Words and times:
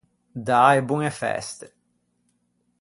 Dâ 0.47 0.61
e 0.79 0.81
boñe 0.89 1.11
feste. 1.21 1.67